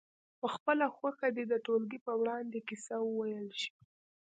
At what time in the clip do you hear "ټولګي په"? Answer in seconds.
1.65-2.13